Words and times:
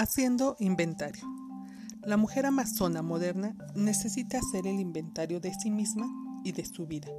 Haciendo 0.00 0.56
inventario. 0.60 1.22
La 2.04 2.16
mujer 2.16 2.46
amazona 2.46 3.02
moderna 3.02 3.54
necesita 3.74 4.38
hacer 4.38 4.66
el 4.66 4.80
inventario 4.80 5.40
de 5.40 5.52
sí 5.52 5.70
misma 5.70 6.10
y 6.42 6.52
de 6.52 6.64
su 6.64 6.86
vida, 6.86 7.12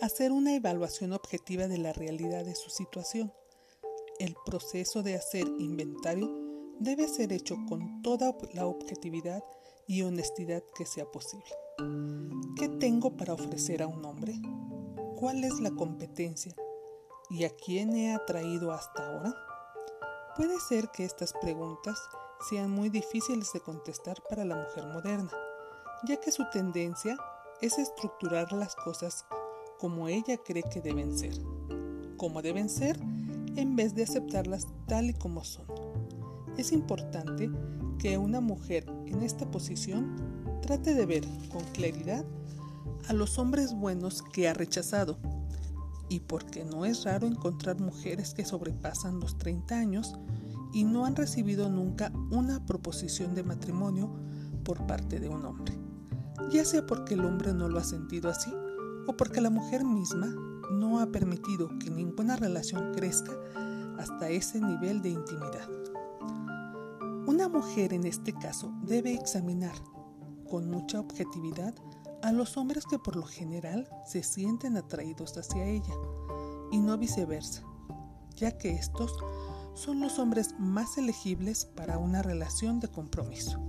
hacer 0.00 0.30
una 0.30 0.54
evaluación 0.54 1.12
objetiva 1.12 1.66
de 1.66 1.78
la 1.78 1.92
realidad 1.92 2.44
de 2.44 2.54
su 2.54 2.70
situación. 2.70 3.32
El 4.20 4.36
proceso 4.46 5.02
de 5.02 5.16
hacer 5.16 5.44
inventario 5.58 6.30
debe 6.78 7.08
ser 7.08 7.32
hecho 7.32 7.56
con 7.68 8.00
toda 8.00 8.32
la 8.54 8.66
objetividad 8.66 9.42
y 9.88 10.02
honestidad 10.02 10.62
que 10.76 10.86
sea 10.86 11.10
posible. 11.10 11.50
¿Qué 12.56 12.68
tengo 12.68 13.16
para 13.16 13.34
ofrecer 13.34 13.82
a 13.82 13.88
un 13.88 14.04
hombre? 14.04 14.40
¿Cuál 15.16 15.42
es 15.42 15.58
la 15.58 15.72
competencia? 15.72 16.54
¿Y 17.28 17.42
a 17.42 17.50
quién 17.50 17.96
he 17.96 18.14
atraído 18.14 18.70
hasta 18.70 19.04
ahora? 19.04 19.47
Puede 20.38 20.60
ser 20.60 20.92
que 20.92 21.04
estas 21.04 21.32
preguntas 21.32 21.98
sean 22.48 22.70
muy 22.70 22.90
difíciles 22.90 23.52
de 23.52 23.58
contestar 23.58 24.22
para 24.30 24.44
la 24.44 24.54
mujer 24.54 24.86
moderna, 24.86 25.32
ya 26.06 26.20
que 26.20 26.30
su 26.30 26.44
tendencia 26.52 27.16
es 27.60 27.76
estructurar 27.76 28.52
las 28.52 28.76
cosas 28.76 29.24
como 29.80 30.06
ella 30.06 30.38
cree 30.38 30.62
que 30.62 30.80
deben 30.80 31.18
ser, 31.18 31.34
como 32.16 32.40
deben 32.40 32.68
ser, 32.68 33.00
en 33.56 33.74
vez 33.74 33.96
de 33.96 34.04
aceptarlas 34.04 34.68
tal 34.86 35.10
y 35.10 35.14
como 35.14 35.42
son. 35.42 35.66
Es 36.56 36.70
importante 36.70 37.50
que 37.98 38.16
una 38.16 38.40
mujer 38.40 38.86
en 39.06 39.24
esta 39.24 39.50
posición 39.50 40.60
trate 40.62 40.94
de 40.94 41.04
ver 41.04 41.24
con 41.50 41.64
claridad 41.72 42.24
a 43.08 43.12
los 43.12 43.40
hombres 43.40 43.74
buenos 43.74 44.22
que 44.22 44.48
ha 44.48 44.54
rechazado 44.54 45.18
y 46.08 46.20
porque 46.20 46.64
no 46.64 46.84
es 46.84 47.04
raro 47.04 47.26
encontrar 47.26 47.80
mujeres 47.80 48.34
que 48.34 48.44
sobrepasan 48.44 49.20
los 49.20 49.36
30 49.38 49.76
años 49.76 50.14
y 50.78 50.84
no 50.84 51.06
han 51.06 51.16
recibido 51.16 51.68
nunca 51.68 52.12
una 52.30 52.64
proposición 52.64 53.34
de 53.34 53.42
matrimonio 53.42 54.14
por 54.62 54.86
parte 54.86 55.18
de 55.18 55.28
un 55.28 55.44
hombre, 55.44 55.76
ya 56.52 56.64
sea 56.64 56.86
porque 56.86 57.14
el 57.14 57.24
hombre 57.24 57.52
no 57.52 57.68
lo 57.68 57.80
ha 57.80 57.82
sentido 57.82 58.30
así 58.30 58.54
o 59.08 59.16
porque 59.16 59.40
la 59.40 59.50
mujer 59.50 59.84
misma 59.84 60.28
no 60.70 61.00
ha 61.00 61.10
permitido 61.10 61.68
que 61.80 61.90
ninguna 61.90 62.36
relación 62.36 62.94
crezca 62.94 63.32
hasta 63.98 64.28
ese 64.28 64.60
nivel 64.60 65.02
de 65.02 65.08
intimidad. 65.08 65.68
Una 67.26 67.48
mujer 67.48 67.92
en 67.92 68.06
este 68.06 68.32
caso 68.32 68.72
debe 68.82 69.14
examinar 69.14 69.74
con 70.48 70.70
mucha 70.70 71.00
objetividad 71.00 71.74
a 72.22 72.30
los 72.30 72.56
hombres 72.56 72.84
que 72.88 73.00
por 73.00 73.16
lo 73.16 73.26
general 73.26 73.88
se 74.06 74.22
sienten 74.22 74.76
atraídos 74.76 75.36
hacia 75.36 75.64
ella 75.64 75.94
y 76.70 76.78
no 76.78 76.96
viceversa, 76.96 77.64
ya 78.36 78.56
que 78.56 78.70
estos 78.76 79.12
son 79.78 80.00
los 80.00 80.18
hombres 80.18 80.56
más 80.58 80.98
elegibles 80.98 81.64
para 81.64 81.98
una 81.98 82.20
relación 82.20 82.80
de 82.80 82.88
compromiso. 82.88 83.60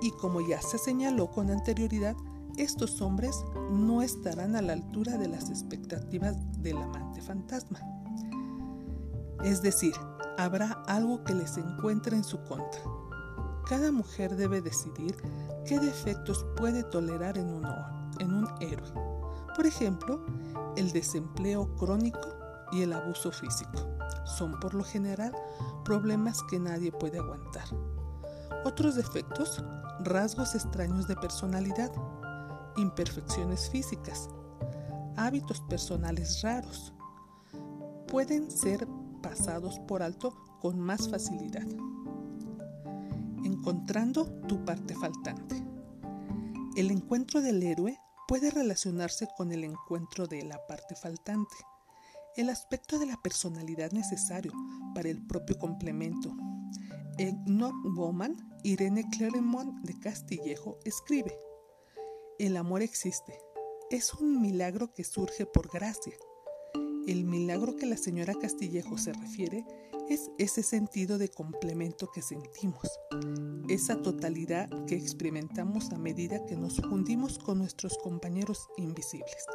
Y 0.00 0.12
como 0.12 0.40
ya 0.40 0.62
se 0.62 0.78
señaló 0.78 1.30
con 1.30 1.50
anterioridad, 1.50 2.16
estos 2.56 3.02
hombres 3.02 3.44
no 3.70 4.00
estarán 4.00 4.56
a 4.56 4.62
la 4.62 4.72
altura 4.72 5.18
de 5.18 5.28
las 5.28 5.50
expectativas 5.50 6.36
del 6.62 6.78
amante 6.78 7.20
fantasma. 7.20 7.80
Es 9.44 9.60
decir, 9.60 9.92
habrá 10.38 10.72
algo 10.86 11.22
que 11.22 11.34
les 11.34 11.58
encuentre 11.58 12.16
en 12.16 12.24
su 12.24 12.42
contra. 12.44 12.80
Cada 13.68 13.92
mujer 13.92 14.36
debe 14.36 14.62
decidir 14.62 15.16
qué 15.66 15.78
defectos 15.78 16.46
puede 16.56 16.82
tolerar 16.82 17.36
en 17.36 17.48
un, 17.48 17.66
en 18.20 18.32
un 18.32 18.48
héroe. 18.60 18.90
Por 19.54 19.66
ejemplo, 19.66 20.24
el 20.76 20.92
desempleo 20.92 21.74
crónico 21.76 22.28
y 22.72 22.82
el 22.82 22.94
abuso 22.94 23.30
físico. 23.32 23.95
Son 24.26 24.58
por 24.60 24.74
lo 24.74 24.84
general 24.84 25.32
problemas 25.84 26.42
que 26.50 26.58
nadie 26.58 26.92
puede 26.92 27.18
aguantar. 27.18 27.64
Otros 28.64 28.96
defectos, 28.96 29.64
rasgos 30.00 30.54
extraños 30.54 31.06
de 31.06 31.16
personalidad, 31.16 31.92
imperfecciones 32.76 33.70
físicas, 33.70 34.28
hábitos 35.16 35.60
personales 35.62 36.42
raros, 36.42 36.92
pueden 38.08 38.50
ser 38.50 38.86
pasados 39.22 39.78
por 39.80 40.02
alto 40.02 40.34
con 40.60 40.78
más 40.78 41.08
facilidad 41.08 41.66
encontrando 43.66 44.26
tu 44.46 44.64
parte 44.64 44.94
faltante. 44.94 45.60
El 46.76 46.90
encuentro 46.90 47.40
del 47.40 47.62
héroe 47.62 47.98
puede 48.28 48.50
relacionarse 48.50 49.28
con 49.36 49.50
el 49.50 49.64
encuentro 49.64 50.26
de 50.26 50.44
la 50.44 50.64
parte 50.66 50.94
faltante, 50.94 51.56
el 52.36 52.50
aspecto 52.50 52.98
de 52.98 53.06
la 53.06 53.16
personalidad 53.22 53.92
necesario 53.92 54.52
para 54.94 55.08
el 55.08 55.26
propio 55.26 55.58
complemento. 55.58 56.36
En 57.18 57.42
No 57.46 57.72
Woman, 57.94 58.36
Irene 58.62 59.08
Claremont 59.10 59.80
de 59.82 59.98
Castillejo 59.98 60.78
escribe, 60.84 61.38
El 62.38 62.58
amor 62.58 62.82
existe, 62.82 63.38
es 63.90 64.12
un 64.12 64.42
milagro 64.42 64.92
que 64.92 65.04
surge 65.04 65.46
por 65.46 65.70
gracia. 65.70 66.14
El 67.06 67.24
milagro 67.24 67.76
que 67.76 67.86
la 67.86 67.96
señora 67.96 68.34
Castillejo 68.34 68.98
se 68.98 69.12
refiere 69.14 69.64
es 70.10 70.30
ese 70.38 70.62
sentido 70.62 71.18
de 71.18 71.30
complemento 71.30 72.10
que 72.12 72.20
sentimos, 72.20 72.88
esa 73.68 74.02
totalidad 74.02 74.68
que 74.86 74.96
experimentamos 74.96 75.90
a 75.90 75.98
medida 75.98 76.44
que 76.44 76.56
nos 76.56 76.76
fundimos 76.76 77.38
con 77.38 77.58
nuestros 77.58 77.96
compañeros 77.98 78.68
invisibles. 78.76 79.46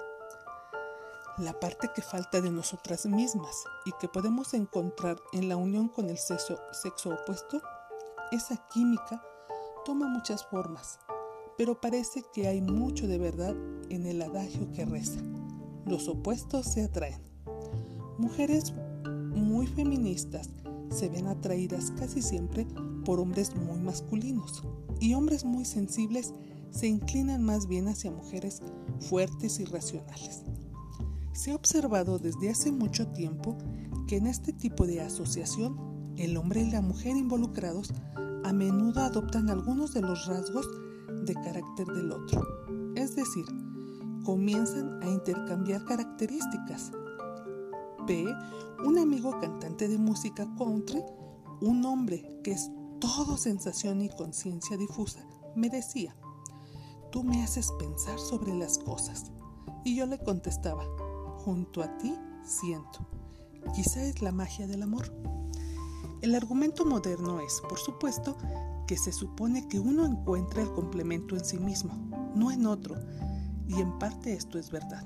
La 1.38 1.58
parte 1.58 1.90
que 1.96 2.02
falta 2.02 2.42
de 2.42 2.52
nosotras 2.52 3.06
mismas 3.06 3.64
y 3.86 3.92
que 4.00 4.10
podemos 4.10 4.54
encontrar 4.54 5.18
en 5.32 5.48
la 5.48 5.56
unión 5.56 5.88
con 5.88 6.10
el 6.10 6.18
sexo, 6.18 6.60
opuesto, 7.06 7.62
esa 8.34 8.58
química 8.68 9.24
toma 9.86 10.08
muchas 10.10 10.46
formas, 10.46 11.00
pero 11.58 11.80
parece 11.80 12.24
que 12.34 12.48
hay 12.48 12.62
mucho 12.62 13.08
de 13.08 13.18
verdad 13.18 13.56
en 13.90 14.06
el 14.08 14.22
adagio 14.22 14.70
que 14.74 14.84
reza. 14.84 15.22
Los 15.86 16.10
opuestos 16.10 16.66
se 16.66 16.84
atraen. 16.84 17.22
Mujeres 18.18 18.74
muy 19.06 19.68
feministas 19.68 20.50
se 20.90 21.08
ven 21.08 21.28
atraídas 21.28 21.92
casi 21.92 22.22
siempre 22.22 22.68
por 23.06 23.22
hombres 23.22 23.56
muy 23.56 23.80
masculinos 23.80 24.64
y 25.00 25.14
hombres 25.14 25.46
muy 25.46 25.64
sensibles 25.64 26.34
se 26.72 26.88
inclinan 26.88 27.42
más 27.42 27.68
bien 27.68 27.88
hacia 27.88 28.12
mujeres 28.12 28.62
fuertes 29.00 29.62
y 29.62 29.66
racionales. 29.66 30.44
Se 31.42 31.50
ha 31.50 31.56
observado 31.56 32.20
desde 32.20 32.52
hace 32.52 32.72
mucho 32.72 33.08
tiempo 33.08 33.58
que 34.08 34.18
en 34.18 34.28
este 34.28 34.54
tipo 34.54 34.86
de 34.86 35.02
asociación 35.02 36.14
el 36.16 36.38
hombre 36.38 36.62
y 36.62 36.70
la 36.70 36.82
mujer 36.82 37.18
involucrados 37.18 37.92
a 38.44 38.54
menudo 38.54 39.02
adoptan 39.02 39.50
algunos 39.50 39.92
de 39.96 40.02
los 40.02 40.28
rasgos 40.28 40.70
de 41.26 41.34
carácter 41.34 41.88
del 41.88 42.12
otro, 42.12 42.46
es 42.96 43.16
decir, 43.16 43.44
comienzan 44.24 45.02
a 45.02 45.08
intercambiar 45.10 45.84
características 45.86 46.92
B. 48.06 48.24
Un 48.86 49.00
amigo 49.00 49.40
cantante 49.40 49.88
de 49.88 49.98
música 49.98 50.48
country, 50.60 51.02
un 51.60 51.84
hombre 51.86 52.24
que 52.44 52.52
es 52.52 52.70
todo 53.00 53.36
sensación 53.36 54.04
y 54.04 54.10
conciencia 54.10 54.78
difusa, 54.78 55.26
me 55.56 55.72
decía, 55.72 56.16
tú 57.12 57.24
me 57.24 57.42
haces 57.42 57.72
pensar 57.80 58.20
sobre 58.20 58.54
las 58.54 58.78
cosas. 58.78 59.32
Y 59.84 59.96
yo 59.96 60.06
le 60.06 60.20
contestaba, 60.20 60.84
junto 61.44 61.84
a 61.84 61.98
ti 61.98 62.16
siento. 62.44 63.06
Quizá 63.76 64.04
es 64.04 64.22
la 64.22 64.32
magia 64.32 64.68
del 64.68 64.84
amor. 64.84 65.14
El 66.22 66.36
argumento 66.36 66.86
moderno 66.86 67.40
es, 67.40 67.62
por 67.68 67.80
supuesto, 67.80 68.38
que 68.88 68.98
se 68.98 69.12
supone 69.12 69.68
que 69.68 69.80
uno 69.80 70.06
encuentra 70.06 70.62
el 70.62 70.72
complemento 70.72 71.36
en 71.36 71.46
sí 71.46 71.58
mismo, 71.58 71.94
no 72.36 72.52
en 72.52 72.66
otro, 72.66 72.96
y 73.68 73.80
en 73.80 73.98
parte 74.00 74.34
esto 74.34 74.60
es 74.60 74.70
verdad 74.70 75.06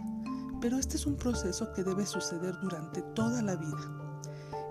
pero 0.65 0.79
este 0.79 0.97
es 0.97 1.05
un 1.05 1.15
proceso 1.15 1.71
que 1.73 1.83
debe 1.83 2.07
suceder 2.07 2.59
durante 2.59 3.03
toda 3.13 3.41
la 3.43 3.55
vida. 3.55 4.23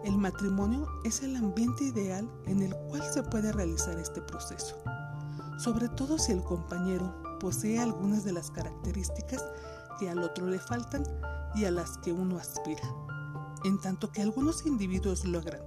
El 0.05 0.19
matrimonio 0.19 0.89
es 1.05 1.23
el 1.23 1.37
ambiente 1.37 1.85
ideal 1.85 2.29
en 2.47 2.63
el 2.63 2.75
cual 2.89 3.03
se 3.13 3.23
puede 3.23 3.53
realizar 3.53 3.97
este 4.01 4.21
proceso, 4.21 4.77
sobre 5.59 5.89
todo 5.89 6.19
si 6.19 6.33
el 6.33 6.43
compañero 6.43 7.39
posee 7.39 7.79
algunas 7.79 8.25
de 8.25 8.33
las 8.33 8.51
características 8.51 9.45
que 9.99 10.11
al 10.11 10.19
otro 10.19 10.47
le 10.47 10.59
faltan 10.59 11.05
y 11.55 11.65
a 11.65 11.71
las 11.71 11.99
que 11.99 12.13
uno 12.13 12.39
aspira. 12.39 12.83
En 13.65 13.81
tanto 13.81 14.11
que 14.11 14.23
algunos 14.23 14.67
individuos 14.67 15.25
logran, 15.25 15.63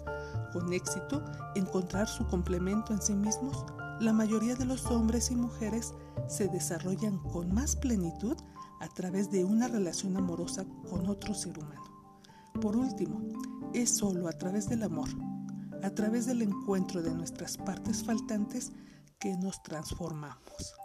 con 0.53 0.71
éxito, 0.73 1.23
encontrar 1.55 2.07
su 2.07 2.25
complemento 2.27 2.93
en 2.93 3.01
sí 3.01 3.13
mismos, 3.13 3.65
la 3.99 4.13
mayoría 4.13 4.55
de 4.55 4.65
los 4.65 4.85
hombres 4.87 5.31
y 5.31 5.35
mujeres 5.35 5.93
se 6.27 6.47
desarrollan 6.47 7.17
con 7.17 7.53
más 7.53 7.75
plenitud 7.75 8.37
a 8.79 8.87
través 8.89 9.31
de 9.31 9.43
una 9.43 9.67
relación 9.67 10.15
amorosa 10.17 10.65
con 10.89 11.07
otro 11.07 11.33
ser 11.33 11.57
humano. 11.57 11.83
Por 12.61 12.75
último, 12.75 13.21
es 13.73 13.89
solo 13.89 14.27
a 14.27 14.33
través 14.33 14.69
del 14.69 14.83
amor, 14.83 15.09
a 15.83 15.89
través 15.89 16.25
del 16.25 16.41
encuentro 16.41 17.01
de 17.01 17.13
nuestras 17.13 17.57
partes 17.57 18.03
faltantes 18.03 18.71
que 19.19 19.35
nos 19.37 19.61
transformamos. 19.63 20.75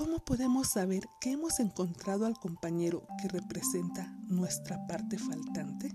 ¿Cómo 0.00 0.18
podemos 0.24 0.68
saber 0.68 1.06
que 1.20 1.30
hemos 1.30 1.60
encontrado 1.60 2.24
al 2.24 2.38
compañero 2.38 3.06
que 3.20 3.28
representa 3.28 4.10
nuestra 4.28 4.86
parte 4.86 5.18
faltante? 5.18 5.92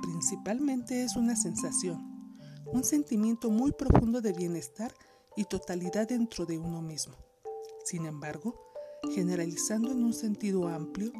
Principalmente 0.00 1.04
es 1.04 1.16
una 1.16 1.36
sensación, 1.36 2.00
un 2.72 2.82
sentimiento 2.82 3.50
muy 3.50 3.72
profundo 3.72 4.22
de 4.22 4.32
bienestar 4.32 4.94
y 5.36 5.44
totalidad 5.44 6.08
dentro 6.08 6.46
de 6.46 6.58
uno 6.58 6.80
mismo. 6.80 7.14
Sin 7.84 8.06
embargo, 8.06 8.58
generalizando 9.14 9.92
en 9.92 10.02
un 10.02 10.14
sentido 10.14 10.66
amplio, 10.68 11.12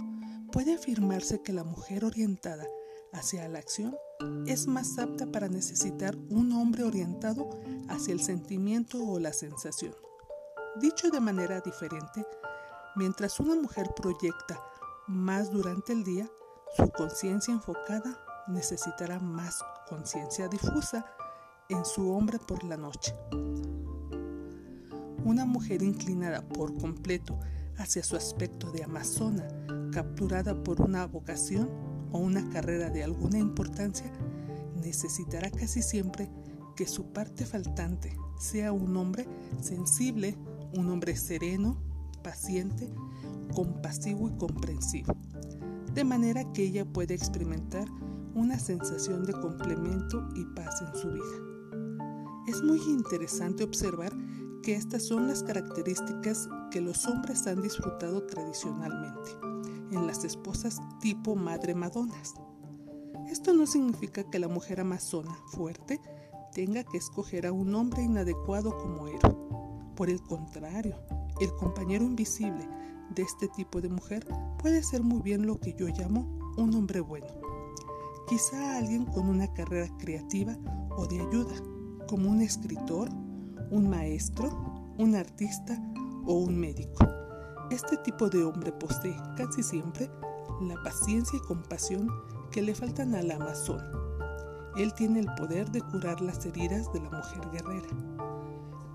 puede 0.53 0.77
afirmarse 0.77 1.43
que 1.43 1.53
la 1.53 1.65
mujer 1.65 2.07
orientada 2.07 2.67
hacia 3.13 3.47
la 3.47 3.59
acción 3.59 3.95
es 4.47 4.67
más 4.67 4.99
apta 4.99 5.31
para 5.31 5.51
necesitar 5.51 6.17
un 6.31 6.53
hombre 6.53 6.83
orientado 6.83 7.61
hacia 7.91 8.15
el 8.15 8.23
sentimiento 8.23 9.07
o 9.07 9.19
la 9.19 9.35
sensación. 9.35 9.93
Dicho 10.77 11.11
de 11.11 11.21
manera 11.21 11.61
diferente, 11.61 12.25
mientras 12.95 13.41
una 13.41 13.57
mujer 13.57 13.91
proyecta 13.95 14.63
más 15.09 15.51
durante 15.51 15.93
el 15.93 16.05
día, 16.05 16.29
su 16.77 16.89
conciencia 16.91 17.53
enfocada 17.53 18.17
necesitará 18.47 19.19
más 19.19 19.65
conciencia 19.89 20.47
difusa 20.47 21.05
en 21.69 21.85
su 21.85 22.13
hombre 22.13 22.39
por 22.39 22.63
la 22.63 22.77
noche. 22.77 23.15
Una 25.25 25.45
mujer 25.45 25.83
inclinada 25.83 26.41
por 26.43 26.79
completo 26.79 27.39
hacia 27.77 28.05
su 28.05 28.15
aspecto 28.17 28.71
de 28.71 28.85
amazona, 28.85 29.49
capturada 29.93 30.55
por 30.63 30.81
una 30.81 31.05
vocación 31.07 31.69
o 32.13 32.19
una 32.19 32.49
carrera 32.51 32.91
de 32.91 33.03
alguna 33.03 33.39
importancia, 33.39 34.11
necesitará 34.77 35.51
casi 35.51 35.83
siempre 35.83 36.31
que 36.77 36.87
su 36.87 37.13
parte 37.13 37.45
faltante 37.45 38.17
sea 38.39 38.73
un 38.73 38.97
hombre 38.97 39.27
sensible, 39.61 40.37
un 40.75 40.91
hombre 40.91 41.17
sereno, 41.17 41.77
paciente, 42.23 42.89
compasivo 43.55 44.29
y 44.29 44.33
comprensivo, 44.37 45.15
de 45.95 46.05
manera 46.05 46.51
que 46.53 46.65
ella 46.65 46.85
pueda 46.85 47.15
experimentar 47.15 47.89
una 48.35 48.59
sensación 48.59 49.25
de 49.25 49.33
complemento 49.33 50.29
y 50.35 50.45
paz 50.55 50.83
en 50.83 50.95
su 51.01 51.09
vida. 51.09 52.47
Es 52.47 52.63
muy 52.63 52.81
interesante 52.83 53.65
observar 53.65 54.13
que 54.63 54.75
estas 54.75 55.05
son 55.05 55.29
las 55.29 55.43
características 55.43 56.49
que 56.71 56.81
los 56.81 57.07
hombres 57.07 57.47
han 57.47 57.63
disfrutado 57.63 58.25
tradicionalmente 58.25 59.31
en 59.91 60.07
las 60.07 60.25
esposas 60.25 60.81
tipo 61.01 61.35
madre 61.35 61.75
madonas. 61.75 62.35
Esto 63.29 63.53
no 63.55 63.67
significa 63.67 64.25
que 64.25 64.39
la 64.39 64.49
mujer 64.49 64.81
amazona 64.81 65.35
fuerte 65.49 66.01
tenga 66.53 66.85
que 66.85 66.99
escoger 66.99 67.47
a 67.47 67.53
un 67.53 67.75
hombre 67.75 68.03
inadecuado 68.03 68.77
como 68.77 69.07
héroe. 69.07 69.50
Por 70.01 70.09
el 70.09 70.23
contrario, 70.23 70.95
el 71.43 71.55
compañero 71.57 72.03
invisible 72.03 72.67
de 73.15 73.21
este 73.21 73.49
tipo 73.49 73.83
de 73.83 73.91
mujer 73.91 74.27
puede 74.59 74.83
ser 74.83 75.03
muy 75.03 75.21
bien 75.21 75.47
lo 75.47 75.61
que 75.61 75.75
yo 75.75 75.89
llamo 75.89 76.55
un 76.57 76.75
hombre 76.75 77.01
bueno. 77.01 77.27
Quizá 78.27 78.79
alguien 78.79 79.05
con 79.05 79.29
una 79.29 79.53
carrera 79.53 79.95
creativa 79.99 80.57
o 80.97 81.07
de 81.07 81.21
ayuda, 81.21 81.55
como 82.09 82.31
un 82.31 82.41
escritor, 82.41 83.11
un 83.71 83.91
maestro, 83.91 84.49
un 84.97 85.17
artista 85.17 85.79
o 86.25 86.33
un 86.33 86.59
médico. 86.59 87.07
Este 87.71 87.99
tipo 87.99 88.31
de 88.31 88.43
hombre 88.43 88.73
posee 88.73 89.15
casi 89.37 89.63
siempre 89.63 90.11
la 90.63 90.83
paciencia 90.83 91.39
y 91.39 91.47
compasión 91.47 92.09
que 92.51 92.63
le 92.63 92.75
faltan 92.75 93.15
al 93.15 93.31
Amazon. 93.31 93.83
Él 94.79 94.95
tiene 94.95 95.21
el 95.21 95.29
poder 95.35 95.71
de 95.71 95.83
curar 95.83 96.23
las 96.23 96.47
heridas 96.47 96.91
de 96.91 97.01
la 97.01 97.11
mujer 97.11 97.51
guerrera. 97.53 97.89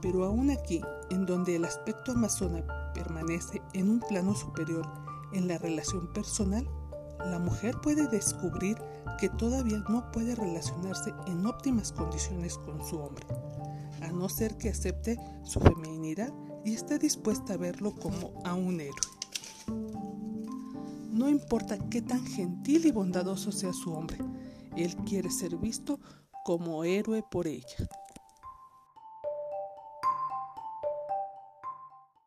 Pero 0.01 0.23
aún 0.23 0.51
aquí, 0.51 0.81
en 1.09 1.25
donde 1.25 1.55
el 1.55 1.65
aspecto 1.65 2.11
amazona 2.11 2.63
permanece 2.93 3.61
en 3.73 3.89
un 3.89 3.99
plano 3.99 4.35
superior 4.35 4.87
en 5.33 5.47
la 5.47 5.57
relación 5.57 6.11
personal, 6.13 6.67
la 7.19 7.39
mujer 7.39 7.75
puede 7.81 8.07
descubrir 8.07 8.77
que 9.19 9.29
todavía 9.29 9.83
no 9.89 10.11
puede 10.11 10.35
relacionarse 10.35 11.13
en 11.27 11.45
óptimas 11.45 11.91
condiciones 11.91 12.57
con 12.57 12.83
su 12.85 12.97
hombre, 12.97 13.25
a 14.01 14.11
no 14.11 14.29
ser 14.29 14.57
que 14.57 14.69
acepte 14.69 15.19
su 15.43 15.59
feminidad 15.59 16.33
y 16.63 16.73
esté 16.73 16.99
dispuesta 16.99 17.53
a 17.53 17.57
verlo 17.57 17.93
como 17.95 18.33
a 18.43 18.53
un 18.53 18.81
héroe. 18.81 18.95
No 21.11 21.29
importa 21.29 21.77
qué 21.89 22.01
tan 22.01 22.25
gentil 22.25 22.85
y 22.85 22.91
bondadoso 22.91 23.51
sea 23.51 23.71
su 23.71 23.93
hombre, 23.93 24.17
él 24.75 24.95
quiere 25.05 25.29
ser 25.31 25.55
visto 25.55 25.99
como 26.43 26.83
héroe 26.83 27.23
por 27.23 27.47
ella. 27.47 27.87